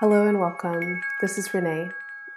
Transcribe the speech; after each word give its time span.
Hello 0.00 0.28
and 0.28 0.38
welcome. 0.38 1.02
This 1.20 1.38
is 1.38 1.52
Renee. 1.52 1.90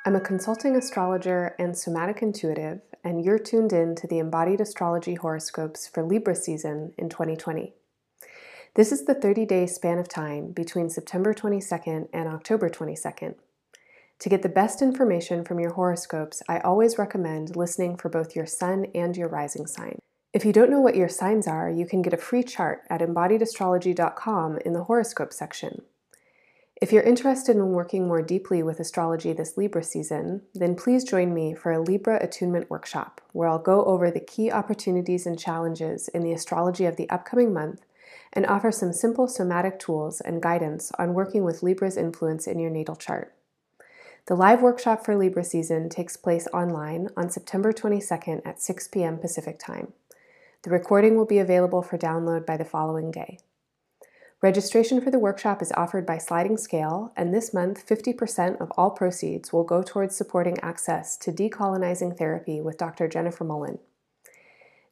I'm 0.03 0.15
a 0.15 0.19
consulting 0.19 0.75
astrologer 0.75 1.53
and 1.59 1.77
somatic 1.77 2.23
intuitive, 2.23 2.81
and 3.03 3.23
you're 3.23 3.37
tuned 3.37 3.71
in 3.71 3.93
to 3.97 4.07
the 4.07 4.17
embodied 4.17 4.59
astrology 4.59 5.13
horoscopes 5.13 5.85
for 5.85 6.01
Libra 6.01 6.33
season 6.33 6.93
in 6.97 7.07
2020. 7.07 7.71
This 8.73 8.91
is 8.91 9.05
the 9.05 9.13
30 9.13 9.45
day 9.45 9.67
span 9.67 9.99
of 9.99 10.09
time 10.09 10.53
between 10.53 10.89
September 10.89 11.35
22nd 11.35 12.07
and 12.11 12.27
October 12.27 12.67
22nd. 12.67 13.35
To 14.17 14.29
get 14.29 14.41
the 14.41 14.49
best 14.49 14.81
information 14.81 15.45
from 15.45 15.59
your 15.59 15.73
horoscopes, 15.73 16.41
I 16.49 16.61
always 16.61 16.97
recommend 16.97 17.55
listening 17.55 17.95
for 17.95 18.09
both 18.09 18.35
your 18.35 18.47
sun 18.47 18.87
and 18.95 19.15
your 19.15 19.27
rising 19.27 19.67
sign. 19.67 19.99
If 20.33 20.45
you 20.45 20.51
don't 20.51 20.71
know 20.71 20.81
what 20.81 20.95
your 20.95 21.09
signs 21.09 21.45
are, 21.45 21.69
you 21.69 21.85
can 21.85 22.01
get 22.01 22.15
a 22.15 22.17
free 22.17 22.41
chart 22.41 22.81
at 22.89 23.01
embodiedastrology.com 23.01 24.57
in 24.65 24.73
the 24.73 24.85
horoscope 24.85 25.31
section. 25.31 25.83
If 26.81 26.91
you're 26.91 27.03
interested 27.03 27.57
in 27.57 27.73
working 27.73 28.07
more 28.07 28.23
deeply 28.23 28.63
with 28.63 28.79
astrology 28.79 29.33
this 29.33 29.55
Libra 29.55 29.83
season, 29.83 30.41
then 30.55 30.73
please 30.73 31.03
join 31.03 31.31
me 31.31 31.53
for 31.53 31.71
a 31.71 31.79
Libra 31.79 32.17
attunement 32.19 32.71
workshop 32.71 33.21
where 33.33 33.47
I'll 33.47 33.59
go 33.59 33.85
over 33.85 34.09
the 34.09 34.19
key 34.19 34.51
opportunities 34.51 35.27
and 35.27 35.37
challenges 35.37 36.07
in 36.07 36.23
the 36.23 36.33
astrology 36.33 36.85
of 36.85 36.95
the 36.95 37.07
upcoming 37.11 37.53
month 37.53 37.81
and 38.33 38.47
offer 38.47 38.71
some 38.71 38.93
simple 38.93 39.27
somatic 39.27 39.77
tools 39.77 40.21
and 40.21 40.41
guidance 40.41 40.91
on 40.97 41.13
working 41.13 41.43
with 41.43 41.61
Libra's 41.61 41.97
influence 41.97 42.47
in 42.47 42.57
your 42.57 42.71
natal 42.71 42.95
chart. 42.95 43.35
The 44.25 44.35
live 44.35 44.63
workshop 44.63 45.05
for 45.05 45.15
Libra 45.15 45.43
season 45.43 45.87
takes 45.87 46.17
place 46.17 46.47
online 46.51 47.09
on 47.15 47.29
September 47.29 47.71
22nd 47.71 48.41
at 48.43 48.59
6 48.59 48.87
p.m. 48.87 49.19
Pacific 49.19 49.59
Time. 49.59 49.93
The 50.63 50.71
recording 50.71 51.15
will 51.15 51.27
be 51.27 51.37
available 51.37 51.83
for 51.83 51.99
download 51.99 52.43
by 52.43 52.57
the 52.57 52.65
following 52.65 53.11
day. 53.11 53.37
Registration 54.41 54.99
for 54.99 55.11
the 55.11 55.19
workshop 55.19 55.61
is 55.61 55.71
offered 55.77 56.03
by 56.03 56.17
sliding 56.17 56.57
scale, 56.57 57.13
and 57.15 57.31
this 57.31 57.53
month 57.53 57.85
50% 57.85 58.59
of 58.59 58.71
all 58.75 58.89
proceeds 58.89 59.53
will 59.53 59.63
go 59.63 59.83
towards 59.83 60.15
supporting 60.15 60.59
access 60.61 61.15
to 61.17 61.31
decolonizing 61.31 62.17
therapy 62.17 62.59
with 62.59 62.79
Dr. 62.79 63.07
Jennifer 63.07 63.45
Mullan. 63.45 63.77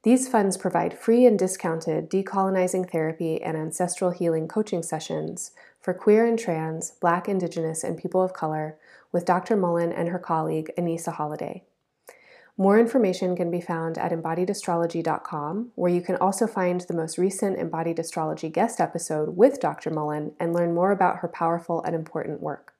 These 0.03 0.29
funds 0.29 0.55
provide 0.55 0.97
free 0.97 1.25
and 1.25 1.37
discounted 1.37 2.11
decolonizing 2.11 2.91
therapy 2.91 3.41
and 3.41 3.57
ancestral 3.57 4.11
healing 4.11 4.47
coaching 4.47 4.83
sessions 4.83 5.51
for 5.81 5.95
queer 5.95 6.27
and 6.27 6.37
trans, 6.37 6.91
Black, 7.01 7.27
Indigenous, 7.27 7.83
and 7.83 7.97
people 7.97 8.21
of 8.21 8.33
color 8.33 8.77
with 9.11 9.25
Dr. 9.25 9.57
Mullan 9.57 9.91
and 9.91 10.09
her 10.09 10.19
colleague 10.19 10.71
Anissa 10.77 11.11
Holiday. 11.11 11.63
More 12.59 12.77
information 12.77 13.37
can 13.37 13.49
be 13.49 13.61
found 13.61 13.97
at 13.97 14.11
embodiedastrology.com, 14.11 15.71
where 15.75 15.89
you 15.89 16.01
can 16.01 16.17
also 16.17 16.45
find 16.45 16.81
the 16.81 16.93
most 16.93 17.17
recent 17.17 17.57
Embodied 17.57 17.99
Astrology 17.99 18.49
guest 18.49 18.81
episode 18.81 19.37
with 19.37 19.61
Dr. 19.61 19.89
Mullan 19.89 20.33
and 20.41 20.53
learn 20.53 20.73
more 20.73 20.91
about 20.91 21.19
her 21.19 21.29
powerful 21.29 21.81
and 21.83 21.95
important 21.95 22.41
work. 22.41 22.73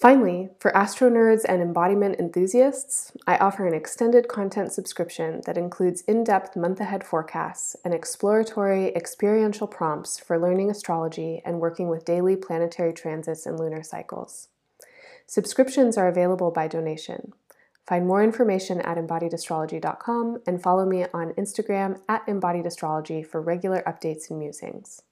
Finally, 0.00 0.50
for 0.58 0.76
astro 0.76 1.08
nerds 1.08 1.44
and 1.48 1.62
embodiment 1.62 2.18
enthusiasts, 2.18 3.12
I 3.24 3.36
offer 3.36 3.68
an 3.68 3.72
extended 3.72 4.26
content 4.26 4.72
subscription 4.72 5.42
that 5.46 5.56
includes 5.56 6.00
in 6.08 6.24
depth 6.24 6.56
month 6.56 6.80
ahead 6.80 7.04
forecasts 7.04 7.76
and 7.84 7.94
exploratory 7.94 8.92
experiential 8.96 9.68
prompts 9.68 10.18
for 10.18 10.40
learning 10.40 10.72
astrology 10.72 11.40
and 11.44 11.60
working 11.60 11.88
with 11.88 12.04
daily 12.04 12.34
planetary 12.34 12.92
transits 12.92 13.46
and 13.46 13.60
lunar 13.60 13.84
cycles. 13.84 14.48
Subscriptions 15.24 15.96
are 15.96 16.08
available 16.08 16.50
by 16.50 16.66
donation. 16.66 17.32
Find 17.86 18.06
more 18.06 18.22
information 18.22 18.80
at 18.80 18.96
embodiedastrology.com 18.96 20.38
and 20.46 20.62
follow 20.62 20.86
me 20.86 21.04
on 21.12 21.32
Instagram 21.32 22.00
at 22.08 22.26
embodiedastrology 22.26 23.26
for 23.26 23.42
regular 23.42 23.82
updates 23.86 24.30
and 24.30 24.38
musings. 24.38 25.02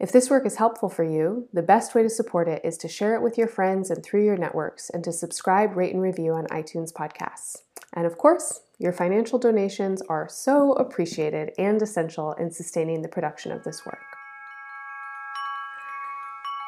If 0.00 0.10
this 0.10 0.30
work 0.30 0.46
is 0.46 0.56
helpful 0.56 0.88
for 0.88 1.04
you, 1.04 1.48
the 1.52 1.62
best 1.62 1.94
way 1.94 2.02
to 2.02 2.10
support 2.10 2.48
it 2.48 2.64
is 2.64 2.76
to 2.78 2.88
share 2.88 3.14
it 3.14 3.22
with 3.22 3.38
your 3.38 3.46
friends 3.46 3.90
and 3.90 4.02
through 4.02 4.24
your 4.24 4.36
networks 4.36 4.90
and 4.90 5.04
to 5.04 5.12
subscribe, 5.12 5.76
rate, 5.76 5.92
and 5.92 6.02
review 6.02 6.32
on 6.32 6.46
iTunes 6.46 6.92
podcasts. 6.92 7.58
And 7.92 8.06
of 8.06 8.18
course, 8.18 8.62
your 8.78 8.92
financial 8.92 9.38
donations 9.38 10.02
are 10.02 10.28
so 10.28 10.72
appreciated 10.72 11.52
and 11.58 11.80
essential 11.80 12.32
in 12.32 12.50
sustaining 12.50 13.02
the 13.02 13.08
production 13.08 13.52
of 13.52 13.62
this 13.62 13.84
work. 13.86 14.00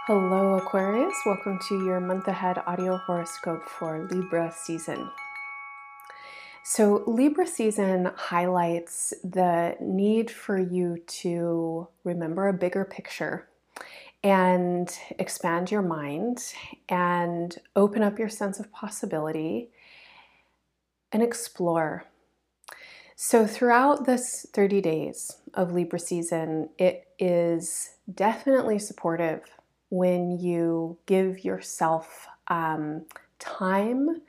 Hello, 0.07 0.59
Aquarius. 0.59 1.15
Welcome 1.25 1.59
to 1.67 1.83
your 1.87 1.99
month 1.99 2.29
ahead 2.29 2.59
audio 2.67 2.99
horoscope 2.99 3.67
for 3.67 4.07
Libra 4.11 4.53
season. 4.55 5.11
So, 6.63 7.05
Libra 7.07 7.47
season 7.47 8.11
highlights 8.15 9.15
the 9.25 9.79
need 9.81 10.31
for 10.31 10.59
you 10.59 10.99
to 11.23 11.89
remember 12.05 12.49
a 12.49 12.53
bigger 12.53 12.85
picture 12.85 13.49
and 14.23 14.95
expand 15.19 15.71
your 15.71 15.81
mind 15.81 16.53
and 16.91 17.57
open 17.75 18.03
up 18.03 18.19
your 18.19 18.29
sense 18.29 18.61
of 18.61 18.71
possibility 18.73 19.71
and 21.13 21.23
explore. 21.23 22.05
So, 23.17 23.47
throughout 23.47 24.05
this 24.05 24.45
30 24.53 24.83
days 24.83 25.39
of 25.55 25.73
Libra 25.73 25.99
season, 25.99 26.69
it 26.77 27.07
is 27.19 27.93
definitely 28.15 28.79
supportive 28.79 29.41
when 29.95 30.41
you 30.41 30.99
give 31.07 31.45
yourself 31.45 32.27
um, 32.49 33.05
time 33.39 34.21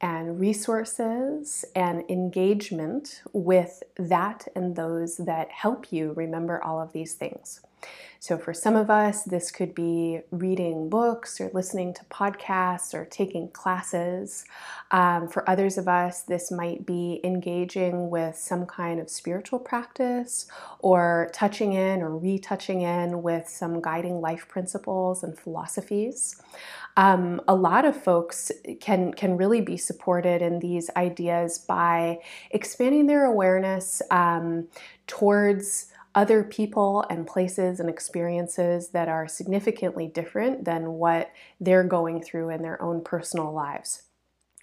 and 0.00 0.40
resources 0.40 1.64
and 1.76 2.02
engagement 2.10 3.22
with 3.32 3.84
that 3.96 4.48
and 4.56 4.74
those 4.74 5.18
that 5.18 5.48
help 5.52 5.92
you 5.92 6.12
remember 6.14 6.60
all 6.64 6.80
of 6.80 6.92
these 6.92 7.14
things. 7.14 7.60
So, 8.22 8.38
for 8.38 8.54
some 8.54 8.76
of 8.76 8.88
us, 8.88 9.24
this 9.24 9.50
could 9.50 9.74
be 9.74 10.20
reading 10.30 10.88
books 10.88 11.40
or 11.40 11.50
listening 11.52 11.92
to 11.94 12.04
podcasts 12.04 12.94
or 12.94 13.04
taking 13.04 13.48
classes. 13.50 14.44
Um, 14.92 15.26
for 15.26 15.48
others 15.50 15.76
of 15.76 15.88
us, 15.88 16.22
this 16.22 16.52
might 16.52 16.86
be 16.86 17.20
engaging 17.24 18.10
with 18.10 18.36
some 18.36 18.64
kind 18.64 19.00
of 19.00 19.10
spiritual 19.10 19.58
practice 19.58 20.46
or 20.78 21.30
touching 21.32 21.72
in 21.72 22.00
or 22.00 22.16
retouching 22.16 22.82
in 22.82 23.22
with 23.22 23.48
some 23.48 23.80
guiding 23.80 24.20
life 24.20 24.46
principles 24.46 25.24
and 25.24 25.36
philosophies. 25.36 26.40
Um, 26.96 27.40
a 27.48 27.54
lot 27.54 27.84
of 27.84 28.00
folks 28.00 28.52
can 28.80 29.14
can 29.14 29.36
really 29.36 29.62
be 29.62 29.76
supported 29.76 30.42
in 30.42 30.60
these 30.60 30.90
ideas 30.96 31.58
by 31.58 32.18
expanding 32.52 33.06
their 33.06 33.24
awareness 33.24 34.00
um, 34.10 34.68
towards 35.06 35.91
other 36.14 36.44
people 36.44 37.04
and 37.08 37.26
places 37.26 37.80
and 37.80 37.88
experiences 37.88 38.88
that 38.88 39.08
are 39.08 39.26
significantly 39.26 40.06
different 40.06 40.64
than 40.64 40.92
what 40.92 41.30
they're 41.60 41.84
going 41.84 42.22
through 42.22 42.50
in 42.50 42.62
their 42.62 42.80
own 42.82 43.02
personal 43.02 43.52
lives. 43.52 44.02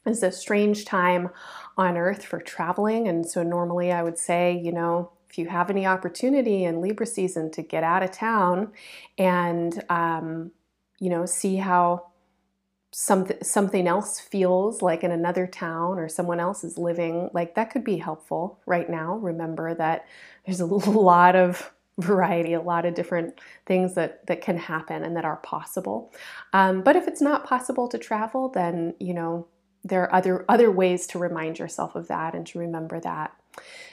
It's 0.05 0.23
a 0.23 0.31
strange 0.31 0.85
time 0.85 1.29
on 1.77 1.97
earth 1.97 2.23
for 2.23 2.39
traveling, 2.39 3.07
and 3.07 3.27
so 3.27 3.43
normally 3.43 3.91
I 3.91 4.03
would 4.03 4.17
say, 4.17 4.57
you 4.57 4.71
know, 4.71 5.11
if 5.29 5.37
you 5.37 5.47
have 5.47 5.69
any 5.69 5.85
opportunity 5.85 6.63
in 6.63 6.81
Libra 6.81 7.05
season 7.05 7.51
to 7.51 7.61
get 7.61 7.83
out 7.83 8.01
of 8.01 8.11
town 8.11 8.71
and, 9.17 9.83
um, 9.89 10.51
you 10.99 11.09
know, 11.09 11.25
see 11.25 11.57
how 11.57 12.08
something 12.91 13.37
something 13.43 13.87
else 13.87 14.19
feels 14.19 14.81
like 14.81 15.03
in 15.03 15.11
another 15.11 15.45
town 15.45 15.99
or 15.99 16.09
someone 16.09 16.39
else 16.39 16.63
is 16.63 16.77
living 16.77 17.29
like 17.33 17.53
that 17.55 17.69
could 17.69 17.83
be 17.83 17.97
helpful 17.97 18.59
right 18.65 18.89
now. 18.89 19.15
Remember 19.17 19.75
that 19.75 20.05
there's 20.45 20.59
a 20.59 20.65
lot 20.65 21.35
of 21.35 21.71
variety 21.99 22.53
a 22.53 22.61
lot 22.61 22.85
of 22.85 22.93
different 22.93 23.39
things 23.65 23.93
that 23.93 24.25
that 24.27 24.41
can 24.41 24.57
happen 24.57 25.03
and 25.03 25.15
that 25.15 25.25
are 25.25 25.37
possible. 25.37 26.13
Um, 26.53 26.81
but 26.81 26.95
if 26.95 27.07
it's 27.07 27.21
not 27.21 27.45
possible 27.45 27.87
to 27.89 27.97
travel 27.97 28.49
then 28.49 28.95
you 28.99 29.13
know 29.13 29.47
there 29.83 30.03
are 30.03 30.15
other 30.15 30.45
other 30.49 30.71
ways 30.71 31.05
to 31.07 31.19
remind 31.19 31.59
yourself 31.59 31.95
of 31.95 32.07
that 32.07 32.33
and 32.33 32.47
to 32.47 32.59
remember 32.59 32.99
that. 33.01 33.33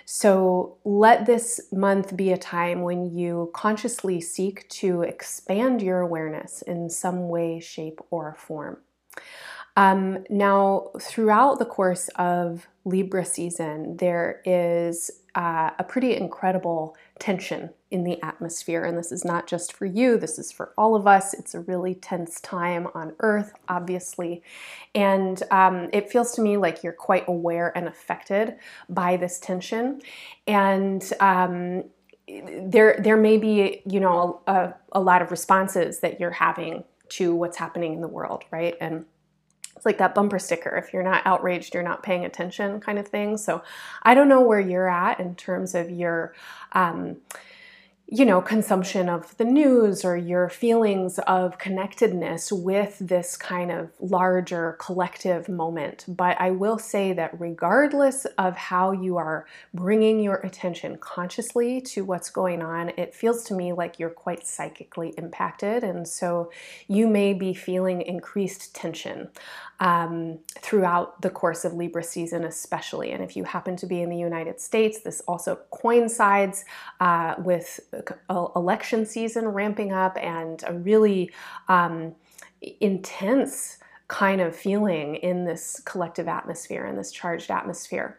So 0.05 0.79
let 0.85 1.27
this 1.27 1.61
month 1.73 2.17
be 2.17 2.31
a 2.31 2.39
time 2.39 2.83
when 2.83 3.05
you 3.07 3.51
consciously 3.53 4.21
seek 4.21 4.69
to 4.69 5.03
expand 5.03 5.83
your 5.83 6.01
awareness 6.01 6.63
in 6.63 6.89
some 6.89 7.29
way 7.29 7.59
shape 7.59 8.01
or 8.11 8.35
form 8.39 8.79
um, 9.77 10.25
now, 10.31 10.91
throughout 10.99 11.59
the 11.59 11.67
course 11.67 12.09
of 12.17 12.67
Libra 12.87 13.25
season, 13.27 13.99
there 13.99 14.41
is 14.47 15.11
uh, 15.35 15.71
a 15.79 15.85
pretty 15.85 16.17
incredible 16.17 16.97
tension 17.19 17.69
in 17.91 18.03
the 18.03 18.21
atmosphere. 18.23 18.85
And 18.85 18.97
this 18.97 19.13
is 19.13 19.23
not 19.23 19.47
just 19.47 19.75
for 19.75 19.85
you, 19.85 20.17
this 20.17 20.39
is 20.39 20.51
for 20.51 20.73
all 20.79 20.97
of 20.97 21.07
us. 21.07 21.35
It's 21.35 21.55
a 21.55 21.61
really 21.61 21.95
tense 21.95 22.41
time 22.41 22.89
on 22.95 23.15
Earth, 23.21 23.53
obviously. 23.69 24.43
And 24.95 25.43
um, 25.51 25.91
it 25.93 26.11
feels 26.11 26.33
to 26.33 26.41
me 26.41 26.57
like 26.57 26.83
you're 26.83 26.95
quite 26.95 27.25
aware 27.29 27.77
and 27.77 27.87
affected 27.87 28.57
by 28.89 29.19
this 29.19 29.39
tension. 29.39 30.01
And 30.47 31.05
um, 31.21 31.85
there, 32.27 32.99
there 32.99 33.19
may 33.19 33.37
be, 33.37 33.83
you 33.85 34.01
know, 34.01 34.41
a, 34.47 34.73
a 34.93 35.01
lot 35.01 35.21
of 35.21 35.31
responses 35.31 36.01
that 36.01 36.19
you're 36.19 36.31
having 36.31 36.83
to 37.11 37.35
what's 37.35 37.57
happening 37.57 37.93
in 37.95 38.01
the 38.01 38.09
world, 38.09 38.45
right? 38.51 38.75
And 38.81 39.05
it's 39.77 39.85
like 39.85 39.99
that 39.99 40.15
bumper 40.15 40.39
sticker 40.39 40.75
if 40.77 40.93
you're 40.93 41.03
not 41.03 41.23
outraged 41.27 41.75
you're 41.75 41.83
not 41.83 42.03
paying 42.03 42.25
attention 42.25 42.81
kind 42.81 42.99
of 42.99 43.07
thing 43.07 43.37
so 43.37 43.63
i 44.05 44.15
don't 44.15 44.29
know 44.29 44.41
where 44.41 44.59
you're 44.59 44.89
at 44.89 45.21
in 45.21 45.35
terms 45.35 45.75
of 45.75 45.91
your 45.91 46.35
um, 46.73 47.19
you 48.09 48.25
know, 48.25 48.41
consumption 48.41 49.09
of 49.09 49.37
the 49.37 49.45
news 49.45 50.05
or 50.05 50.17
your 50.17 50.49
feelings 50.49 51.19
of 51.27 51.59
connectedness 51.59 52.53
with 52.53 52.97
this 53.01 53.37
kind 53.37 53.73
of 53.73 53.91
larger 53.99 54.77
collective 54.79 55.49
moment. 55.49 56.05
But 56.07 56.41
I 56.41 56.53
will 56.53 56.79
say 56.79 57.13
that 57.15 57.39
regardless 57.41 58.25
of 58.39 58.57
how 58.57 58.93
you 58.93 59.17
are 59.17 59.47
bringing 59.75 60.21
your 60.21 60.37
attention 60.37 60.99
consciously 60.99 61.81
to 61.81 62.05
what's 62.05 62.31
going 62.31 62.63
on, 62.63 62.91
it 62.91 63.13
feels 63.13 63.43
to 63.45 63.55
me 63.55 63.73
like 63.73 63.99
you're 63.99 64.09
quite 64.11 64.47
psychically 64.47 65.13
impacted. 65.19 65.83
And 65.83 66.07
so 66.07 66.53
you 66.87 67.09
may 67.09 67.35
be 67.35 67.55
feeling 67.55 68.03
increased 68.03 68.73
tension 68.73 69.31
um, 69.81 70.39
throughout 70.61 71.21
the 71.23 71.31
course 71.31 71.65
of 71.65 71.75
Libra 71.75 72.03
season, 72.03 72.45
especially. 72.45 73.11
And 73.11 73.23
if 73.23 73.37
you 73.37 73.45
happen 73.45 73.77
to 73.77 73.87
be 73.87 74.01
in 74.01 74.11
the 74.11 74.17
United 74.17 74.61
States, 74.61 75.01
this 75.01 75.21
also 75.23 75.59
coincides 75.71 76.65
uh, 77.01 77.35
with 77.39 77.81
election 78.57 79.07
season 79.07 79.49
ramping 79.49 79.93
up 79.93 80.17
and 80.19 80.63
a 80.67 80.73
really 80.75 81.31
um, 81.69 82.15
intense 82.81 83.79
kind 84.09 84.41
of 84.41 84.55
feeling 84.55 85.17
in 85.17 85.45
this 85.45 85.81
collective 85.85 86.29
atmosphere, 86.29 86.87
in 86.87 86.97
this 86.97 87.11
charged 87.11 87.51
atmosphere. 87.51 88.19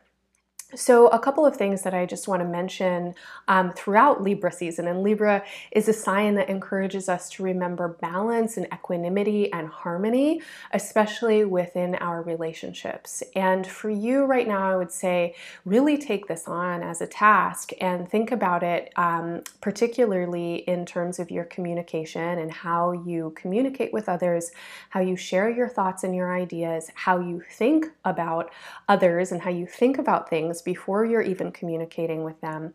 So, 0.75 1.07
a 1.07 1.19
couple 1.19 1.45
of 1.45 1.55
things 1.55 1.83
that 1.83 1.93
I 1.93 2.05
just 2.05 2.27
want 2.27 2.41
to 2.41 2.45
mention 2.45 3.15
um, 3.47 3.71
throughout 3.71 4.21
Libra 4.21 4.51
season. 4.51 4.85
And 4.85 5.01
Libra 5.01 5.45
is 5.71 5.87
a 5.87 5.93
sign 5.93 6.35
that 6.35 6.49
encourages 6.49 7.07
us 7.07 7.29
to 7.31 7.43
remember 7.43 7.87
balance 8.01 8.57
and 8.57 8.65
equanimity 8.73 9.51
and 9.53 9.69
harmony, 9.69 10.41
especially 10.73 11.45
within 11.45 11.95
our 11.95 12.21
relationships. 12.21 13.23
And 13.33 13.65
for 13.65 13.89
you 13.89 14.25
right 14.25 14.45
now, 14.45 14.69
I 14.69 14.75
would 14.75 14.91
say 14.91 15.35
really 15.63 15.97
take 15.97 16.27
this 16.27 16.49
on 16.49 16.83
as 16.83 16.99
a 16.99 17.07
task 17.07 17.71
and 17.79 18.09
think 18.09 18.33
about 18.33 18.61
it, 18.61 18.91
um, 18.97 19.43
particularly 19.61 20.55
in 20.67 20.85
terms 20.85 21.17
of 21.17 21.31
your 21.31 21.45
communication 21.45 22.39
and 22.39 22.51
how 22.51 22.91
you 22.91 23.31
communicate 23.37 23.93
with 23.93 24.09
others, 24.09 24.51
how 24.89 24.99
you 24.99 25.15
share 25.15 25.49
your 25.49 25.69
thoughts 25.69 26.03
and 26.03 26.13
your 26.13 26.35
ideas, 26.35 26.91
how 26.93 27.21
you 27.21 27.41
think 27.53 27.85
about 28.03 28.51
others, 28.89 29.31
and 29.31 29.41
how 29.41 29.49
you 29.49 29.65
think 29.65 29.97
about 29.97 30.29
things 30.29 30.56
before 30.61 31.05
you're 31.05 31.21
even 31.21 31.51
communicating 31.51 32.23
with 32.23 32.39
them. 32.41 32.73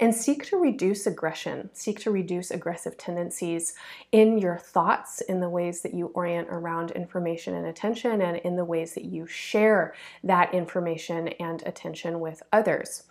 And 0.00 0.14
seek 0.14 0.44
to 0.46 0.56
reduce 0.56 1.06
aggression, 1.06 1.70
seek 1.72 2.00
to 2.00 2.10
reduce 2.10 2.50
aggressive 2.50 2.96
tendencies 2.96 3.74
in 4.12 4.38
your 4.38 4.58
thoughts, 4.58 5.20
in 5.22 5.40
the 5.40 5.48
ways 5.48 5.82
that 5.82 5.94
you 5.94 6.06
orient 6.14 6.48
around 6.50 6.90
information 6.92 7.54
and 7.54 7.66
attention, 7.66 8.22
and 8.22 8.38
in 8.38 8.56
the 8.56 8.64
ways 8.64 8.94
that 8.94 9.04
you 9.04 9.26
share 9.26 9.94
that 10.22 10.52
information 10.54 11.28
and 11.28 11.62
attention 11.66 12.20
with 12.20 12.42
others. 12.52 13.04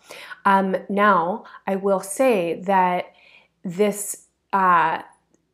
Um, 0.46 0.76
now, 0.90 1.46
I 1.68 1.76
will 1.76 2.02
say 2.02 2.62
that 2.62 3.14
this. 3.64 4.28
Uh, 4.52 5.02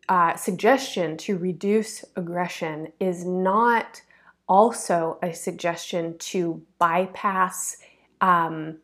uh, 0.10 0.36
suggestion 0.36 1.16
to 1.16 1.38
reduce 1.38 2.04
aggression 2.16 2.92
is 3.00 3.24
not 3.24 4.02
also 4.50 5.20
a 5.22 5.32
suggestion 5.32 6.18
to 6.18 6.62
bypass 6.80 7.78
um, 8.22 8.78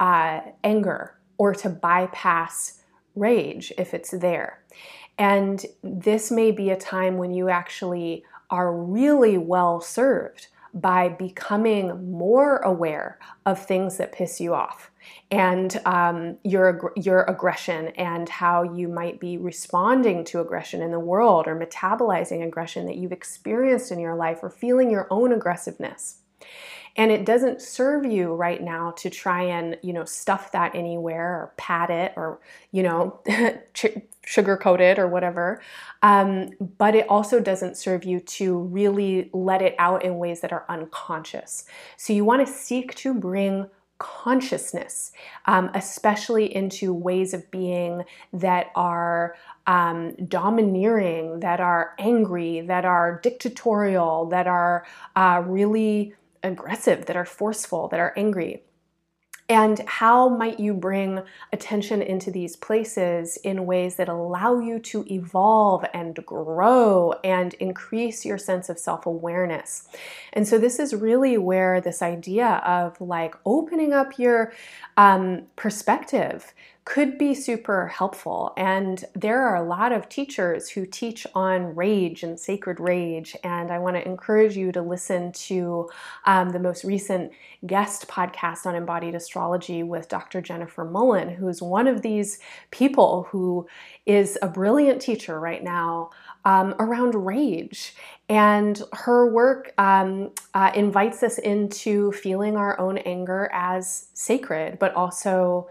uh, 0.00 0.40
anger 0.64 1.18
or 1.38 1.54
to 1.54 1.68
bypass 1.68 2.82
rage 3.14 3.72
if 3.78 3.94
it's 3.94 4.10
there. 4.10 4.62
And 5.18 5.64
this 5.82 6.30
may 6.30 6.52
be 6.52 6.70
a 6.70 6.76
time 6.76 7.16
when 7.16 7.32
you 7.32 7.48
actually 7.48 8.24
are 8.50 8.72
really 8.72 9.36
well 9.36 9.80
served 9.80 10.48
by 10.74 11.08
becoming 11.08 12.12
more 12.12 12.58
aware 12.58 13.18
of 13.46 13.64
things 13.64 13.96
that 13.96 14.12
piss 14.12 14.40
you 14.40 14.54
off 14.54 14.90
and 15.30 15.80
um, 15.86 16.36
your 16.44 16.92
your 16.94 17.22
aggression 17.22 17.88
and 17.88 18.28
how 18.28 18.62
you 18.62 18.86
might 18.86 19.18
be 19.18 19.38
responding 19.38 20.24
to 20.24 20.40
aggression 20.40 20.82
in 20.82 20.90
the 20.90 21.00
world 21.00 21.46
or 21.46 21.58
metabolizing 21.58 22.46
aggression 22.46 22.86
that 22.86 22.96
you've 22.96 23.12
experienced 23.12 23.90
in 23.90 23.98
your 23.98 24.14
life 24.14 24.40
or 24.42 24.50
feeling 24.50 24.90
your 24.90 25.06
own 25.10 25.32
aggressiveness 25.32 26.18
and 26.96 27.10
it 27.10 27.24
doesn't 27.24 27.60
serve 27.60 28.04
you 28.04 28.34
right 28.34 28.62
now 28.62 28.92
to 28.92 29.10
try 29.10 29.42
and 29.42 29.78
you 29.82 29.92
know 29.92 30.04
stuff 30.04 30.52
that 30.52 30.74
anywhere 30.74 31.34
or 31.34 31.52
pat 31.56 31.90
it 31.90 32.12
or 32.16 32.40
you 32.72 32.82
know 32.82 33.20
sugarcoat 34.26 34.80
it 34.80 34.98
or 34.98 35.08
whatever. 35.08 35.60
Um, 36.02 36.50
but 36.78 36.94
it 36.94 37.08
also 37.08 37.40
doesn't 37.40 37.76
serve 37.76 38.04
you 38.04 38.20
to 38.20 38.58
really 38.58 39.30
let 39.32 39.62
it 39.62 39.74
out 39.78 40.04
in 40.04 40.18
ways 40.18 40.40
that 40.42 40.52
are 40.52 40.66
unconscious. 40.68 41.64
So 41.96 42.12
you 42.12 42.24
want 42.24 42.46
to 42.46 42.52
seek 42.52 42.94
to 42.96 43.14
bring 43.14 43.68
consciousness, 43.98 45.12
um, 45.46 45.70
especially 45.74 46.54
into 46.54 46.94
ways 46.94 47.34
of 47.34 47.50
being 47.50 48.04
that 48.32 48.70
are 48.76 49.34
um, 49.66 50.14
domineering, 50.26 51.40
that 51.40 51.60
are 51.60 51.94
angry, 51.98 52.60
that 52.60 52.84
are 52.84 53.20
dictatorial, 53.22 54.26
that 54.26 54.46
are 54.46 54.86
uh, 55.16 55.42
really 55.44 56.14
aggressive, 56.48 57.06
that 57.06 57.16
are 57.16 57.24
forceful, 57.24 57.88
that 57.88 58.00
are 58.00 58.12
angry. 58.16 58.62
And 59.50 59.80
how 59.86 60.28
might 60.28 60.60
you 60.60 60.74
bring 60.74 61.22
attention 61.54 62.02
into 62.02 62.30
these 62.30 62.54
places 62.54 63.38
in 63.38 63.64
ways 63.64 63.96
that 63.96 64.10
allow 64.10 64.58
you 64.58 64.78
to 64.80 65.06
evolve 65.10 65.86
and 65.94 66.14
grow 66.26 67.14
and 67.24 67.54
increase 67.54 68.26
your 68.26 68.36
sense 68.36 68.68
of 68.68 68.78
self 68.78 69.06
awareness? 69.06 69.88
And 70.34 70.46
so, 70.46 70.58
this 70.58 70.78
is 70.78 70.94
really 70.94 71.38
where 71.38 71.80
this 71.80 72.02
idea 72.02 72.56
of 72.66 73.00
like 73.00 73.34
opening 73.46 73.94
up 73.94 74.18
your 74.18 74.52
um, 74.98 75.44
perspective 75.56 76.52
could 76.88 77.18
be 77.18 77.34
super 77.34 77.86
helpful. 77.86 78.54
And 78.56 79.04
there 79.14 79.42
are 79.46 79.56
a 79.56 79.62
lot 79.62 79.92
of 79.92 80.08
teachers 80.08 80.70
who 80.70 80.86
teach 80.86 81.26
on 81.34 81.76
rage 81.76 82.22
and 82.22 82.40
sacred 82.40 82.80
rage. 82.80 83.36
And 83.44 83.70
I 83.70 83.78
want 83.78 83.96
to 83.96 84.08
encourage 84.08 84.56
you 84.56 84.72
to 84.72 84.80
listen 84.80 85.30
to 85.32 85.90
um, 86.24 86.48
the 86.48 86.58
most 86.58 86.84
recent 86.84 87.30
guest 87.66 88.08
podcast 88.08 88.64
on 88.64 88.74
embodied 88.74 89.14
astrology 89.14 89.82
with 89.82 90.08
Dr. 90.08 90.40
Jennifer 90.40 90.86
Mullan, 90.86 91.36
who's 91.36 91.60
one 91.60 91.86
of 91.86 92.00
these 92.00 92.38
people 92.70 93.24
who 93.30 93.68
is 94.06 94.38
a 94.40 94.48
brilliant 94.48 95.02
teacher 95.02 95.38
right 95.38 95.62
now. 95.62 96.08
Um, 96.46 96.74
around 96.78 97.14
rage. 97.14 97.94
And 98.30 98.80
her 98.94 99.30
work 99.30 99.74
um, 99.76 100.30
uh, 100.54 100.70
invites 100.74 101.22
us 101.22 101.36
into 101.36 102.12
feeling 102.12 102.56
our 102.56 102.78
own 102.80 102.96
anger 102.98 103.50
as 103.52 104.08
sacred, 104.14 104.78
but 104.78 104.94
also 104.94 105.68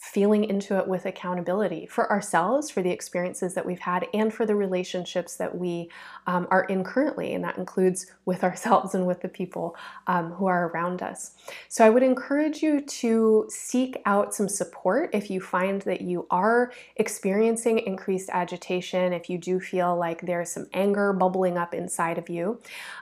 feeling 0.00 0.44
into 0.44 0.78
it 0.78 0.88
with 0.88 1.04
accountability 1.04 1.84
for 1.84 2.10
ourselves, 2.10 2.70
for 2.70 2.82
the 2.82 2.90
experiences 2.90 3.52
that 3.52 3.66
we've 3.66 3.80
had, 3.80 4.06
and 4.14 4.32
for 4.32 4.46
the 4.46 4.56
relationships 4.56 5.36
that 5.36 5.54
we 5.54 5.90
um, 6.26 6.48
are 6.50 6.64
in 6.64 6.82
currently. 6.82 7.34
And 7.34 7.44
that 7.44 7.58
includes 7.58 8.06
with 8.24 8.42
ourselves 8.50 8.94
and 8.94 9.06
with 9.06 9.20
the 9.20 9.28
people 9.28 9.76
um, 10.06 10.32
who 10.32 10.46
are 10.46 10.68
around 10.68 11.02
us. 11.02 11.32
So 11.68 11.84
I 11.84 11.90
would 11.90 12.02
encourage 12.02 12.62
you 12.62 12.80
to 12.80 13.46
seek 13.50 14.00
out 14.06 14.34
some 14.34 14.48
support 14.48 15.10
if 15.12 15.28
you 15.28 15.38
find 15.38 15.82
that 15.82 16.00
you 16.00 16.26
are 16.30 16.72
experiencing 16.96 17.80
increased 17.80 18.30
agitation, 18.32 19.12
if 19.12 19.28
you 19.28 19.36
do 19.36 19.60
feel 19.60 19.96
like 19.96 20.22
there's 20.22 20.50
some 20.50 20.66
anger 20.72 21.12
bubbling 21.12 21.58
up 21.58 21.74
inside 21.74 22.16
of 22.16 22.30
you. 22.30 22.58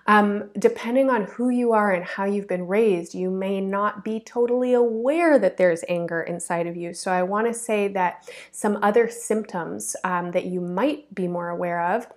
Um, 0.08 0.50
depending 0.58 1.10
on 1.10 1.24
who 1.26 1.48
you 1.50 1.72
are 1.72 1.92
and 1.92 2.04
how 2.04 2.24
you've 2.24 2.48
been 2.48 2.66
raised, 2.66 3.14
you 3.14 3.30
may 3.30 3.60
not 3.60 4.02
be 4.04 4.18
totally 4.18 4.74
aware 4.74 5.38
that 5.38 5.58
there's 5.58 5.84
anger 5.88 6.22
inside 6.22 6.66
of 6.66 6.76
you 6.76 6.87
you. 6.88 6.94
So 6.94 7.12
I 7.12 7.22
want 7.22 7.46
to 7.46 7.54
say 7.54 7.88
that 7.88 8.28
some 8.50 8.78
other 8.82 9.08
symptoms 9.08 9.94
um, 10.04 10.32
that 10.32 10.46
you 10.46 10.60
might 10.60 11.14
be 11.14 11.28
more 11.28 11.48
aware 11.48 11.80
of 11.94 12.08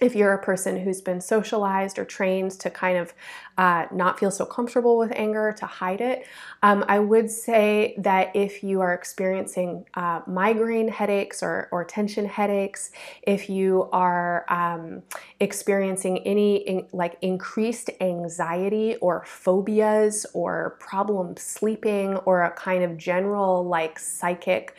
if 0.00 0.14
you're 0.14 0.32
a 0.32 0.42
person 0.42 0.80
who's 0.80 1.00
been 1.00 1.20
socialized 1.20 1.98
or 1.98 2.04
trained 2.04 2.52
to 2.52 2.70
kind 2.70 2.96
of 2.96 3.12
uh, 3.58 3.86
not 3.92 4.18
feel 4.18 4.30
so 4.30 4.44
comfortable 4.44 4.96
with 4.96 5.12
anger, 5.14 5.54
to 5.58 5.66
hide 5.66 6.00
it, 6.00 6.26
um, 6.62 6.84
I 6.88 6.98
would 6.98 7.30
say 7.30 7.94
that 7.98 8.34
if 8.34 8.62
you 8.62 8.80
are 8.80 8.94
experiencing 8.94 9.84
uh, 9.94 10.20
migraine 10.26 10.88
headaches 10.88 11.42
or, 11.42 11.68
or, 11.70 11.84
tension 11.84 12.24
headaches, 12.24 12.92
if 13.22 13.50
you 13.50 13.88
are 13.92 14.44
um, 14.48 15.02
experiencing 15.40 16.18
any 16.18 16.56
in, 16.56 16.86
like 16.92 17.16
increased 17.20 17.90
anxiety 18.00 18.96
or 18.96 19.24
phobias 19.26 20.24
or 20.34 20.76
problem 20.78 21.36
sleeping 21.36 22.16
or 22.18 22.44
a 22.44 22.50
kind 22.52 22.84
of 22.84 22.96
general 22.96 23.64
like 23.64 23.98
psychic 23.98 24.76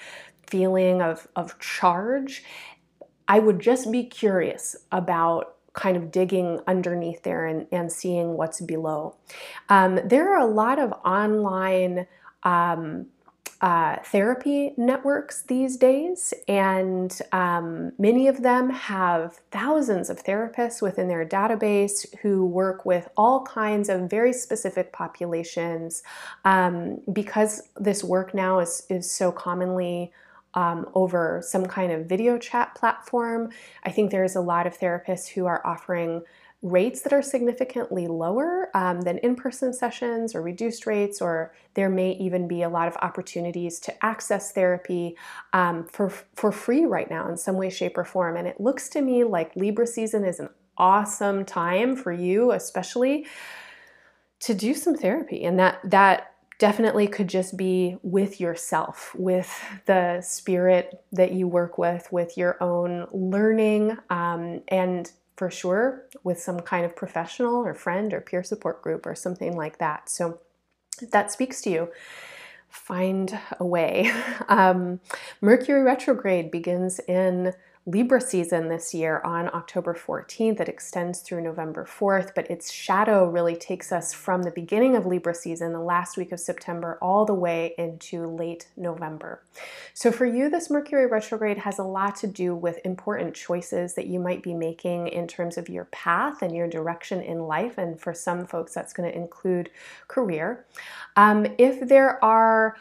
feeling 0.51 1.01
of, 1.01 1.27
of 1.35 1.57
charge, 1.59 2.43
I 3.31 3.39
would 3.39 3.61
just 3.61 3.89
be 3.93 4.03
curious 4.03 4.75
about 4.91 5.55
kind 5.71 5.95
of 5.95 6.11
digging 6.11 6.59
underneath 6.67 7.23
there 7.23 7.45
and, 7.45 7.65
and 7.71 7.89
seeing 7.89 8.35
what's 8.35 8.59
below. 8.59 9.15
Um, 9.69 10.01
there 10.03 10.33
are 10.33 10.39
a 10.39 10.45
lot 10.45 10.79
of 10.79 10.91
online 11.05 12.07
um, 12.43 13.05
uh, 13.61 13.95
therapy 14.03 14.73
networks 14.75 15.43
these 15.43 15.77
days, 15.77 16.33
and 16.49 17.21
um, 17.31 17.93
many 17.97 18.27
of 18.27 18.43
them 18.43 18.69
have 18.69 19.39
thousands 19.49 20.09
of 20.09 20.25
therapists 20.25 20.81
within 20.81 21.07
their 21.07 21.25
database 21.25 22.05
who 22.19 22.45
work 22.45 22.85
with 22.85 23.07
all 23.15 23.45
kinds 23.45 23.87
of 23.87 24.09
very 24.09 24.33
specific 24.33 24.91
populations. 24.91 26.03
Um, 26.43 26.99
because 27.13 27.69
this 27.79 28.03
work 28.03 28.33
now 28.33 28.59
is, 28.59 28.83
is 28.89 29.09
so 29.09 29.31
commonly 29.31 30.11
um, 30.53 30.89
over 30.93 31.41
some 31.43 31.65
kind 31.65 31.91
of 31.91 32.05
video 32.05 32.37
chat 32.37 32.75
platform. 32.75 33.51
I 33.83 33.91
think 33.91 34.11
there's 34.11 34.35
a 34.35 34.41
lot 34.41 34.67
of 34.67 34.77
therapists 34.77 35.27
who 35.27 35.45
are 35.45 35.65
offering 35.65 36.23
rates 36.61 37.01
that 37.01 37.11
are 37.11 37.23
significantly 37.23 38.07
lower 38.07 38.69
um, 38.75 39.01
than 39.01 39.17
in 39.19 39.35
person 39.35 39.73
sessions 39.73 40.35
or 40.35 40.43
reduced 40.43 40.85
rates, 40.85 41.19
or 41.19 41.51
there 41.73 41.89
may 41.89 42.11
even 42.13 42.47
be 42.47 42.61
a 42.61 42.69
lot 42.69 42.87
of 42.87 42.95
opportunities 42.97 43.79
to 43.79 44.05
access 44.05 44.51
therapy 44.51 45.17
um, 45.53 45.85
for, 45.85 46.09
for 46.35 46.51
free 46.51 46.85
right 46.85 47.09
now 47.09 47.27
in 47.27 47.35
some 47.35 47.55
way, 47.55 47.69
shape, 47.69 47.97
or 47.97 48.03
form. 48.03 48.37
And 48.37 48.47
it 48.47 48.61
looks 48.61 48.89
to 48.89 49.01
me 49.01 49.23
like 49.23 49.55
Libra 49.55 49.87
season 49.87 50.23
is 50.23 50.39
an 50.39 50.49
awesome 50.77 51.45
time 51.45 51.95
for 51.95 52.11
you, 52.11 52.51
especially 52.51 53.25
to 54.41 54.53
do 54.53 54.75
some 54.75 54.95
therapy. 54.95 55.43
And 55.43 55.57
that, 55.57 55.79
that 55.83 56.30
definitely 56.61 57.07
could 57.07 57.27
just 57.27 57.57
be 57.57 57.97
with 58.03 58.39
yourself, 58.39 59.15
with 59.15 59.51
the 59.87 60.21
spirit 60.21 61.03
that 61.11 61.31
you 61.31 61.47
work 61.47 61.79
with, 61.79 62.07
with 62.11 62.37
your 62.37 62.55
own 62.61 63.07
learning, 63.11 63.97
um, 64.11 64.61
and 64.67 65.11
for 65.35 65.49
sure 65.49 66.05
with 66.23 66.39
some 66.39 66.59
kind 66.59 66.85
of 66.85 66.95
professional 66.95 67.55
or 67.55 67.73
friend 67.73 68.13
or 68.13 68.21
peer 68.21 68.43
support 68.43 68.79
group 68.83 69.07
or 69.07 69.15
something 69.15 69.57
like 69.57 69.79
that. 69.79 70.07
So 70.07 70.39
if 71.01 71.09
that 71.09 71.31
speaks 71.31 71.61
to 71.63 71.71
you, 71.71 71.89
find 72.69 73.39
a 73.59 73.65
way. 73.65 74.11
Um, 74.47 74.99
Mercury 75.39 75.81
retrograde 75.81 76.51
begins 76.51 76.99
in 76.99 77.53
Libra 77.87 78.21
season 78.21 78.69
this 78.69 78.93
year 78.93 79.21
on 79.25 79.47
October 79.55 79.95
14th. 79.95 80.59
It 80.59 80.69
extends 80.69 81.21
through 81.21 81.41
November 81.41 81.83
4th, 81.83 82.35
but 82.35 82.49
its 82.51 82.71
shadow 82.71 83.27
really 83.27 83.55
takes 83.55 83.91
us 83.91 84.13
from 84.13 84.43
the 84.43 84.51
beginning 84.51 84.95
of 84.95 85.07
Libra 85.07 85.33
season, 85.33 85.73
the 85.73 85.79
last 85.79 86.15
week 86.15 86.31
of 86.31 86.39
September, 86.39 86.99
all 87.01 87.25
the 87.25 87.33
way 87.33 87.73
into 87.79 88.27
late 88.27 88.67
November. 88.77 89.41
So 89.95 90.11
for 90.11 90.27
you, 90.27 90.47
this 90.47 90.69
Mercury 90.69 91.07
retrograde 91.07 91.57
has 91.57 91.79
a 91.79 91.83
lot 91.83 92.15
to 92.17 92.27
do 92.27 92.53
with 92.53 92.79
important 92.85 93.33
choices 93.33 93.95
that 93.95 94.05
you 94.05 94.19
might 94.19 94.43
be 94.43 94.53
making 94.53 95.07
in 95.07 95.27
terms 95.27 95.57
of 95.57 95.67
your 95.67 95.85
path 95.85 96.43
and 96.43 96.55
your 96.55 96.69
direction 96.69 97.19
in 97.23 97.47
life. 97.47 97.79
And 97.79 97.99
for 97.99 98.13
some 98.13 98.45
folks, 98.45 98.75
that's 98.75 98.93
going 98.93 99.11
to 99.11 99.17
include 99.17 99.71
career. 100.07 100.67
Um, 101.15 101.47
if 101.57 101.87
there 101.87 102.23
are 102.23 102.75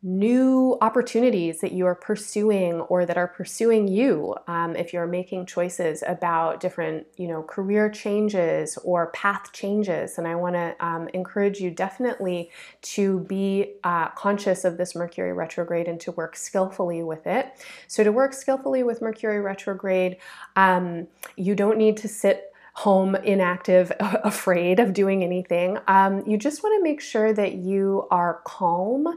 new 0.00 0.78
opportunities 0.80 1.60
that 1.60 1.72
you 1.72 1.84
are 1.84 1.94
pursuing 1.94 2.74
or 2.82 3.04
that 3.04 3.16
are 3.16 3.26
pursuing 3.26 3.88
you 3.88 4.32
um, 4.46 4.76
if 4.76 4.92
you're 4.92 5.08
making 5.08 5.44
choices 5.44 6.04
about 6.06 6.60
different 6.60 7.04
you 7.16 7.26
know 7.26 7.42
career 7.42 7.90
changes 7.90 8.78
or 8.84 9.08
path 9.08 9.52
changes. 9.52 10.16
And 10.16 10.28
i 10.28 10.36
want 10.36 10.54
to 10.54 10.76
um, 10.78 11.08
encourage 11.14 11.58
you 11.58 11.70
definitely 11.70 12.50
to 12.82 13.20
be 13.20 13.74
uh, 13.82 14.10
conscious 14.10 14.64
of 14.64 14.76
this 14.76 14.94
mercury 14.94 15.32
retrograde 15.32 15.88
and 15.88 16.00
to 16.00 16.12
work 16.12 16.36
skillfully 16.36 17.02
with 17.02 17.26
it. 17.26 17.52
So 17.88 18.04
to 18.04 18.12
work 18.12 18.34
skillfully 18.34 18.84
with 18.84 19.02
mercury 19.02 19.40
retrograde 19.40 20.18
um, 20.54 21.08
you 21.36 21.56
don't 21.56 21.76
need 21.76 21.96
to 21.98 22.08
sit 22.08 22.52
home 22.78 23.16
inactive, 23.16 23.90
afraid 24.00 24.78
of 24.78 24.92
doing 24.92 25.24
anything. 25.24 25.76
Um, 25.88 26.22
you 26.28 26.38
just 26.38 26.62
want 26.62 26.78
to 26.78 26.84
make 26.84 27.00
sure 27.00 27.32
that 27.32 27.54
you 27.54 28.06
are 28.12 28.40
calm 28.44 29.16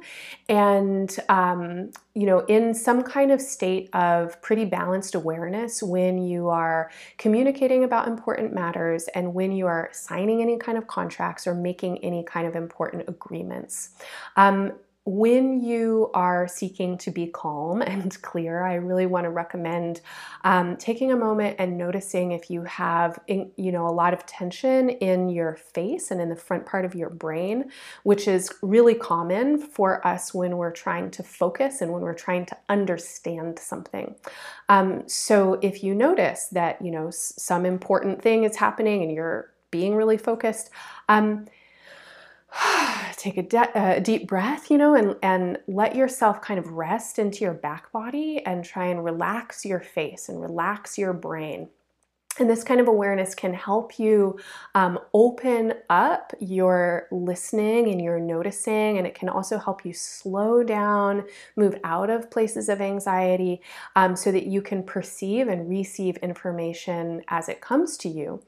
and, 0.49 1.15
um, 1.29 1.91
you 2.15 2.25
know, 2.25 2.39
in 2.39 2.73
some 2.73 3.03
kind 3.03 3.31
of 3.31 3.39
state 3.39 3.87
of 3.93 4.41
pretty 4.41 4.65
balanced 4.65 5.13
awareness 5.13 5.83
when 5.83 6.17
you 6.17 6.49
are 6.49 6.89
communicating 7.19 7.83
about 7.83 8.07
important 8.07 8.51
matters 8.51 9.07
and 9.13 9.35
when 9.35 9.51
you 9.51 9.67
are 9.67 9.89
signing 9.91 10.41
any 10.41 10.57
kind 10.57 10.75
of 10.75 10.87
contracts 10.87 11.45
or 11.45 11.53
making 11.53 11.99
any 11.99 12.23
kind 12.23 12.47
of 12.47 12.55
important 12.55 13.07
agreements. 13.07 13.91
Um, 14.37 14.71
when 15.05 15.61
you 15.63 16.11
are 16.13 16.47
seeking 16.47 16.95
to 16.99 17.09
be 17.09 17.27
calm 17.27 17.81
and 17.85 18.21
clear, 18.21 18.63
I 18.63 18.75
really 18.75 19.05
want 19.05 19.25
to 19.25 19.29
recommend 19.29 20.01
um, 20.43 20.77
taking 20.77 21.11
a 21.11 21.17
moment 21.17 21.55
and 21.59 21.77
noticing 21.77 22.31
if 22.31 22.49
you 22.49 22.63
have, 22.63 23.19
in, 23.27 23.51
you 23.55 23.71
know, 23.71 23.87
a 23.87 23.91
lot 23.91 24.13
of 24.13 24.25
tension 24.25 24.89
in 24.89 25.29
your 25.29 25.55
face 25.55 26.11
and 26.11 26.21
in 26.21 26.29
the 26.29 26.35
front 26.35 26.65
part 26.65 26.85
of 26.85 26.93
your 26.93 27.09
brain, 27.09 27.71
which 28.03 28.27
is 28.27 28.51
really 28.61 28.95
common 28.95 29.57
for 29.57 30.05
us 30.05 30.33
when 30.33 30.57
we're 30.57 30.71
trying 30.71 31.09
to 31.11 31.23
focus 31.23 31.81
and 31.81 31.91
when 31.91 32.01
we're 32.01 32.13
trying 32.13 32.45
to 32.45 32.57
understand 32.69 33.57
something. 33.57 34.15
Um, 34.69 35.07
so 35.07 35.59
if 35.61 35.83
you 35.83 35.95
notice 35.95 36.47
that, 36.51 36.81
you 36.81 36.91
know, 36.91 37.09
some 37.11 37.65
important 37.65 38.21
thing 38.21 38.43
is 38.43 38.55
happening 38.55 39.01
and 39.01 39.11
you're 39.11 39.51
being 39.71 39.95
really 39.95 40.17
focused. 40.17 40.69
Um, 41.09 41.47
take 43.21 43.37
a, 43.37 43.43
de- 43.43 43.77
uh, 43.77 43.95
a, 43.97 44.01
deep 44.01 44.27
breath, 44.27 44.71
you 44.71 44.77
know, 44.77 44.95
and, 44.95 45.15
and 45.21 45.59
let 45.67 45.95
yourself 45.95 46.41
kind 46.41 46.59
of 46.59 46.71
rest 46.71 47.19
into 47.19 47.43
your 47.43 47.53
back 47.53 47.91
body 47.91 48.41
and 48.45 48.65
try 48.65 48.85
and 48.85 49.03
relax 49.03 49.63
your 49.63 49.79
face 49.79 50.27
and 50.27 50.41
relax 50.41 50.97
your 50.97 51.13
brain. 51.13 51.69
And 52.39 52.49
this 52.49 52.63
kind 52.63 52.79
of 52.79 52.87
awareness 52.87 53.35
can 53.35 53.53
help 53.53 53.99
you 53.99 54.39
um, 54.73 54.97
open 55.13 55.73
up 55.89 56.33
your 56.39 57.07
listening 57.11 57.89
and 57.89 58.01
your 58.01 58.19
noticing, 58.19 58.97
and 58.97 59.05
it 59.05 59.15
can 59.15 59.27
also 59.27 59.57
help 59.57 59.85
you 59.85 59.93
slow 59.93 60.63
down, 60.63 61.25
move 61.57 61.75
out 61.83 62.09
of 62.09 62.31
places 62.31 62.69
of 62.69 62.79
anxiety 62.79 63.61
um, 63.97 64.15
so 64.15 64.31
that 64.31 64.45
you 64.45 64.61
can 64.61 64.81
perceive 64.81 65.49
and 65.49 65.69
receive 65.69 66.15
information 66.17 67.21
as 67.27 67.49
it 67.49 67.59
comes 67.59 67.97
to 67.97 68.09
you. 68.09 68.41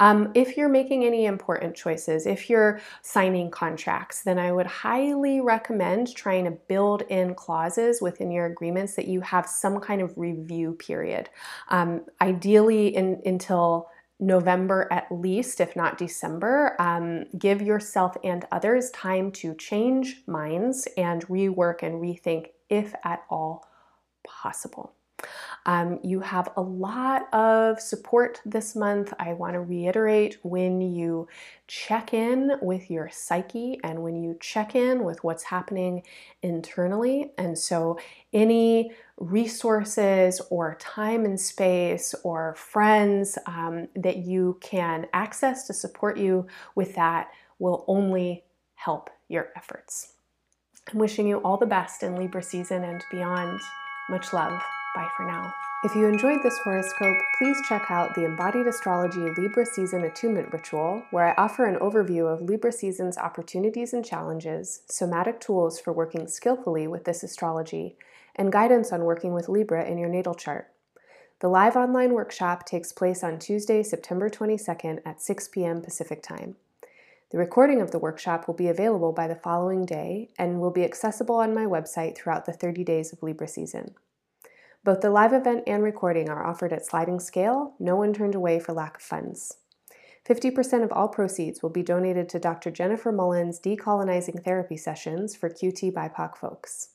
Um, 0.00 0.32
if 0.34 0.56
you're 0.56 0.68
making 0.68 1.04
any 1.04 1.26
important 1.26 1.76
choices, 1.76 2.26
if 2.26 2.50
you're 2.50 2.80
signing 3.02 3.50
contracts, 3.50 4.22
then 4.22 4.38
I 4.38 4.50
would 4.50 4.66
highly 4.66 5.40
recommend 5.40 6.14
trying 6.14 6.44
to 6.44 6.50
build 6.50 7.02
in 7.02 7.34
clauses 7.34 8.02
within 8.02 8.32
your 8.32 8.46
agreements 8.46 8.94
that 8.96 9.06
you 9.06 9.20
have 9.20 9.48
some 9.48 9.78
kind 9.78 10.02
of 10.02 10.16
review 10.18 10.72
period. 10.72 11.30
Um, 11.68 12.04
ideally, 12.20 12.88
in 12.96 13.20
until 13.28 13.88
November 14.20 14.88
at 14.90 15.06
least, 15.12 15.60
if 15.60 15.76
not 15.76 15.96
December. 15.96 16.74
Um, 16.80 17.26
give 17.38 17.62
yourself 17.62 18.16
and 18.24 18.44
others 18.50 18.90
time 18.90 19.30
to 19.32 19.54
change 19.54 20.22
minds 20.26 20.88
and 20.96 21.24
rework 21.28 21.82
and 21.82 22.02
rethink 22.02 22.48
if 22.68 22.94
at 23.04 23.22
all 23.30 23.68
possible. 24.26 24.92
Um, 25.66 25.98
you 26.02 26.20
have 26.20 26.50
a 26.56 26.62
lot 26.62 27.32
of 27.34 27.80
support 27.80 28.40
this 28.46 28.74
month. 28.74 29.12
I 29.18 29.34
want 29.34 29.54
to 29.54 29.60
reiterate 29.60 30.38
when 30.42 30.80
you 30.80 31.28
check 31.66 32.14
in 32.14 32.52
with 32.62 32.90
your 32.90 33.10
psyche 33.10 33.78
and 33.84 34.02
when 34.02 34.22
you 34.22 34.36
check 34.40 34.74
in 34.74 35.04
with 35.04 35.22
what's 35.24 35.42
happening 35.42 36.02
internally. 36.42 37.32
And 37.36 37.58
so, 37.58 37.98
any 38.32 38.92
resources 39.18 40.40
or 40.50 40.76
time 40.80 41.24
and 41.24 41.38
space 41.38 42.14
or 42.22 42.54
friends 42.54 43.36
um, 43.46 43.88
that 43.96 44.18
you 44.18 44.58
can 44.60 45.06
access 45.12 45.66
to 45.66 45.74
support 45.74 46.16
you 46.16 46.46
with 46.74 46.94
that 46.94 47.28
will 47.58 47.84
only 47.88 48.44
help 48.76 49.10
your 49.28 49.48
efforts. 49.56 50.12
I'm 50.92 50.98
wishing 50.98 51.28
you 51.28 51.38
all 51.38 51.56
the 51.56 51.66
best 51.66 52.02
in 52.02 52.16
Libra 52.16 52.42
season 52.42 52.84
and 52.84 53.02
beyond. 53.10 53.60
Much 54.08 54.32
love. 54.32 54.62
Bye 54.98 55.08
for 55.16 55.24
now. 55.24 55.54
If 55.84 55.94
you 55.94 56.08
enjoyed 56.08 56.42
this 56.42 56.58
horoscope, 56.58 57.18
please 57.38 57.56
check 57.68 57.88
out 57.88 58.16
the 58.16 58.24
Embodied 58.24 58.66
Astrology 58.66 59.20
Libra 59.38 59.64
Season 59.64 60.02
Attunement 60.02 60.52
Ritual, 60.52 61.04
where 61.12 61.24
I 61.28 61.40
offer 61.40 61.66
an 61.66 61.78
overview 61.78 62.26
of 62.26 62.42
Libra 62.42 62.72
season's 62.72 63.16
opportunities 63.16 63.92
and 63.92 64.04
challenges, 64.04 64.80
somatic 64.88 65.38
tools 65.38 65.78
for 65.78 65.92
working 65.92 66.26
skillfully 66.26 66.88
with 66.88 67.04
this 67.04 67.22
astrology, 67.22 67.96
and 68.34 68.50
guidance 68.50 68.92
on 68.92 69.04
working 69.04 69.34
with 69.34 69.48
Libra 69.48 69.88
in 69.88 69.98
your 69.98 70.08
natal 70.08 70.34
chart. 70.34 70.72
The 71.38 71.48
live 71.48 71.76
online 71.76 72.12
workshop 72.12 72.66
takes 72.66 72.90
place 72.90 73.22
on 73.22 73.38
Tuesday, 73.38 73.84
September 73.84 74.28
22nd 74.28 74.98
at 75.06 75.22
6 75.22 75.46
p.m. 75.46 75.80
Pacific 75.80 76.24
Time. 76.24 76.56
The 77.30 77.38
recording 77.38 77.80
of 77.80 77.92
the 77.92 78.00
workshop 78.00 78.48
will 78.48 78.54
be 78.54 78.66
available 78.66 79.12
by 79.12 79.28
the 79.28 79.36
following 79.36 79.86
day 79.86 80.30
and 80.36 80.60
will 80.60 80.72
be 80.72 80.82
accessible 80.82 81.36
on 81.36 81.54
my 81.54 81.66
website 81.66 82.16
throughout 82.16 82.46
the 82.46 82.52
30 82.52 82.82
days 82.82 83.12
of 83.12 83.22
Libra 83.22 83.46
season. 83.46 83.94
Both 84.84 85.00
the 85.00 85.10
live 85.10 85.32
event 85.32 85.64
and 85.66 85.82
recording 85.82 86.28
are 86.28 86.46
offered 86.46 86.72
at 86.72 86.86
sliding 86.86 87.20
scale, 87.20 87.74
no 87.78 87.96
one 87.96 88.12
turned 88.12 88.34
away 88.34 88.60
for 88.60 88.72
lack 88.72 88.96
of 88.96 89.02
funds. 89.02 89.56
50% 90.28 90.84
of 90.84 90.92
all 90.92 91.08
proceeds 91.08 91.62
will 91.62 91.70
be 91.70 91.82
donated 91.82 92.28
to 92.28 92.38
Dr. 92.38 92.70
Jennifer 92.70 93.10
Mullan's 93.10 93.58
Decolonizing 93.58 94.44
Therapy 94.44 94.76
Sessions 94.76 95.34
for 95.34 95.48
QT 95.48 95.92
BIPOC 95.92 96.36
folks. 96.36 96.90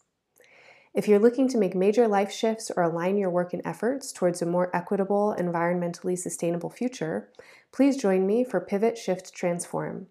If 0.93 1.07
you're 1.07 1.17
looking 1.17 1.47
to 1.49 1.57
make 1.57 1.73
major 1.73 2.07
life 2.07 2.31
shifts 2.31 2.69
or 2.69 2.83
align 2.83 3.17
your 3.17 3.31
work 3.31 3.51
and 3.51 3.63
efforts 3.65 4.11
towards 4.11 4.43
a 4.43 4.45
more 4.45 4.69
equitable, 4.75 5.35
environmentally 5.39 6.15
sustainable 6.15 6.69
future, 6.69 7.31
please 7.71 7.97
join 7.97 8.27
me 8.27 8.43
for 8.43 8.61
Pivot 8.61 8.95
Shift 8.99 9.33
Transform, 9.33 10.05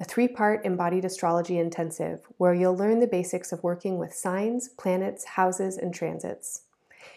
a 0.00 0.04
three 0.04 0.26
part 0.26 0.66
embodied 0.66 1.04
astrology 1.04 1.56
intensive 1.56 2.22
where 2.36 2.52
you'll 2.52 2.76
learn 2.76 2.98
the 2.98 3.06
basics 3.06 3.52
of 3.52 3.62
working 3.62 3.96
with 3.96 4.12
signs, 4.12 4.68
planets, 4.68 5.24
houses, 5.24 5.78
and 5.78 5.94
transits. 5.94 6.62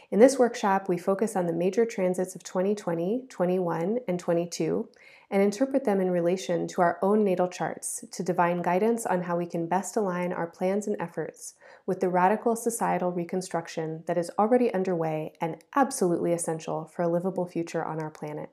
In 0.10 0.20
this 0.20 0.40
workshop, 0.40 0.88
we 0.88 0.98
focus 0.98 1.36
on 1.36 1.48
the 1.48 1.54
major 1.54 1.86
transits 1.86 2.34
of 2.34 2.44
2020, 2.44 3.26
21, 3.28 4.00
and 4.08 4.18
22 4.18 4.88
and 5.30 5.42
interpret 5.42 5.84
them 5.84 6.00
in 6.00 6.10
relation 6.10 6.66
to 6.70 6.82
our 6.82 6.98
own 7.02 7.26
natal 7.26 7.50
charts 7.50 8.06
to 8.14 8.24
divine 8.24 8.62
guidance 8.62 9.06
on 9.06 9.24
how 9.24 9.36
we 9.36 9.46
can 9.46 9.68
best 9.68 9.98
align 9.98 10.32
our 10.32 10.48
plans 10.48 10.88
and 10.88 10.96
efforts 10.98 11.56
with 11.86 12.00
the 12.00 12.08
radical 12.08 12.56
societal 12.56 13.12
reconstruction 13.12 14.06
that 14.08 14.18
is 14.18 14.32
already 14.40 14.74
underway 14.74 15.34
and 15.42 15.58
absolutely 15.76 16.32
essential 16.32 16.86
for 16.86 17.02
a 17.02 17.10
livable 17.10 17.46
future 17.46 17.84
on 17.84 18.00
our 18.00 18.10
planet. 18.10 18.50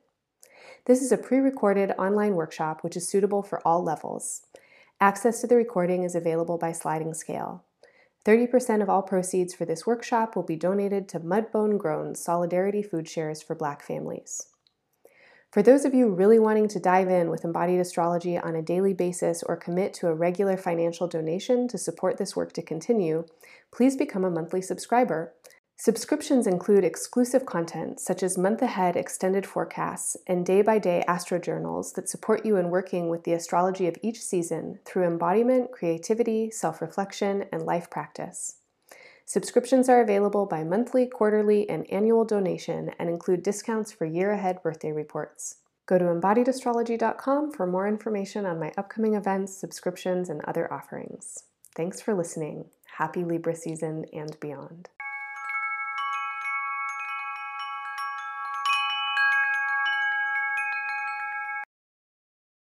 This 0.87 1.03
is 1.03 1.13
a 1.13 1.17
pre 1.17 1.39
recorded 1.39 1.93
online 1.93 2.35
workshop 2.35 2.83
which 2.83 2.97
is 2.97 3.09
suitable 3.09 3.45
for 3.45 3.65
all 3.65 3.81
levels. 3.81 4.43
Access 5.01 5.41
to 5.41 5.47
the 5.47 5.57
recording 5.57 6.03
is 6.03 6.17
available 6.17 6.59
by 6.59 6.73
sliding 6.73 7.15
scale. 7.15 7.63
30% 8.25 8.83
of 8.83 8.89
all 8.89 9.03
proceeds 9.03 9.55
for 9.55 9.67
this 9.67 9.87
workshop 9.87 10.35
will 10.35 10.43
be 10.43 10.57
donated 10.57 11.09
to 11.11 11.21
Mudbone 11.21 11.77
Grown 11.77 12.15
Solidarity 12.15 12.83
Food 12.83 13.07
Shares 13.07 13.43
for 13.43 13.55
Black 13.55 13.83
families. 13.83 14.47
For 15.53 15.63
those 15.63 15.85
of 15.85 15.95
you 15.95 16.09
really 16.09 16.39
wanting 16.39 16.67
to 16.69 16.81
dive 16.81 17.09
in 17.09 17.31
with 17.31 17.45
embodied 17.45 17.79
astrology 17.79 18.37
on 18.37 18.57
a 18.57 18.63
daily 18.63 18.93
basis 18.93 19.43
or 19.43 19.57
commit 19.57 19.95
to 19.95 20.09
a 20.09 20.15
regular 20.15 20.57
financial 20.57 21.07
donation 21.07 21.69
to 21.69 21.79
support 21.79 22.17
this 22.17 22.35
work 22.35 22.53
to 22.55 22.63
continue, 22.63 23.25
please 23.71 23.95
become 23.95 24.25
a 24.25 24.31
monthly 24.31 24.63
subscriber. 24.63 25.33
Subscriptions 25.77 26.47
include 26.47 26.85
exclusive 26.85 27.45
content 27.45 27.99
such 27.99 28.23
as 28.23 28.39
month 28.39 28.63
ahead 28.63 28.97
extended 28.97 29.45
forecasts 29.45 30.17
and 30.27 30.47
day 30.47 30.63
by 30.63 30.79
day 30.79 31.03
astro 31.09 31.39
journals 31.39 31.93
that 31.95 32.09
support 32.09 32.47
you 32.47 32.57
in 32.57 32.71
working 32.71 33.09
with 33.09 33.25
the 33.25 33.33
astrology 33.33 33.89
of 33.89 33.97
each 34.01 34.21
season 34.21 34.79
through 34.85 35.05
embodiment, 35.05 35.73
creativity, 35.73 36.51
self 36.51 36.81
reflection, 36.81 37.45
and 37.53 37.67
life 37.67 37.91
practice. 37.91 38.59
Subscriptions 39.27 39.89
are 39.89 40.01
available 40.01 40.47
by 40.47 40.63
monthly, 40.63 41.07
quarterly, 41.07 41.69
and 41.69 41.91
annual 41.91 42.25
donation 42.25 42.91
and 42.99 43.09
include 43.09 43.43
discounts 43.43 43.91
for 43.91 44.05
year 44.05 44.31
ahead 44.31 44.63
birthday 44.63 44.93
reports. 44.93 45.57
Go 45.87 45.99
to 45.99 46.05
embodiedastrology.com 46.05 47.53
for 47.53 47.67
more 47.67 47.89
information 47.89 48.47
on 48.47 48.61
my 48.61 48.73
upcoming 48.79 49.15
events, 49.15 49.57
subscriptions, 49.57 50.29
and 50.29 50.41
other 50.45 50.73
offerings. 50.73 51.45
Thanks 51.75 52.01
for 52.01 52.15
listening. 52.15 52.67
Happy 52.99 53.25
Libra 53.25 53.57
season 53.57 54.07
and 54.13 54.39
beyond. 54.41 54.89